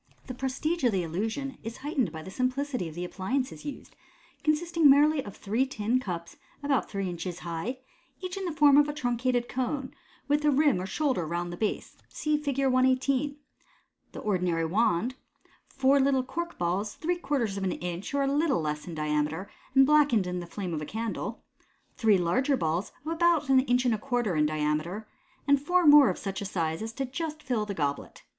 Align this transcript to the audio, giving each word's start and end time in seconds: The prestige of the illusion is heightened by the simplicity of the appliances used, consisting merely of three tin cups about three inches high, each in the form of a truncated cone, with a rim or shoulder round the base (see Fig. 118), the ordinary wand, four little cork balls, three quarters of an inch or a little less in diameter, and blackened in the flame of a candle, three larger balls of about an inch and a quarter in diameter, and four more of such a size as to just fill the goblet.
The 0.25 0.33
prestige 0.33 0.83
of 0.83 0.91
the 0.91 1.03
illusion 1.03 1.59
is 1.61 1.77
heightened 1.85 2.11
by 2.11 2.23
the 2.23 2.31
simplicity 2.31 2.89
of 2.89 2.95
the 2.95 3.05
appliances 3.05 3.65
used, 3.65 3.95
consisting 4.43 4.89
merely 4.89 5.23
of 5.23 5.37
three 5.37 5.63
tin 5.67 5.99
cups 5.99 6.37
about 6.63 6.89
three 6.89 7.07
inches 7.07 7.37
high, 7.45 7.77
each 8.19 8.35
in 8.35 8.45
the 8.45 8.51
form 8.51 8.77
of 8.77 8.89
a 8.89 8.93
truncated 8.93 9.47
cone, 9.47 9.93
with 10.27 10.43
a 10.43 10.49
rim 10.49 10.81
or 10.81 10.87
shoulder 10.87 11.27
round 11.27 11.53
the 11.53 11.55
base 11.55 11.97
(see 12.09 12.35
Fig. 12.35 12.57
118), 12.61 13.35
the 14.13 14.19
ordinary 14.21 14.65
wand, 14.65 15.13
four 15.67 15.99
little 15.99 16.23
cork 16.23 16.57
balls, 16.57 16.95
three 16.95 17.17
quarters 17.19 17.55
of 17.55 17.63
an 17.63 17.73
inch 17.73 18.11
or 18.15 18.23
a 18.23 18.27
little 18.27 18.59
less 18.59 18.87
in 18.87 18.95
diameter, 18.95 19.51
and 19.75 19.85
blackened 19.85 20.25
in 20.25 20.39
the 20.39 20.47
flame 20.47 20.73
of 20.73 20.81
a 20.81 20.85
candle, 20.87 21.43
three 21.95 22.17
larger 22.17 22.57
balls 22.57 22.91
of 23.05 23.11
about 23.11 23.49
an 23.49 23.59
inch 23.59 23.85
and 23.85 23.93
a 23.93 23.99
quarter 23.99 24.35
in 24.35 24.47
diameter, 24.47 25.07
and 25.47 25.61
four 25.61 25.85
more 25.85 26.09
of 26.09 26.17
such 26.17 26.41
a 26.41 26.45
size 26.45 26.81
as 26.81 26.91
to 26.91 27.05
just 27.05 27.43
fill 27.43 27.67
the 27.67 27.75
goblet. 27.75 28.23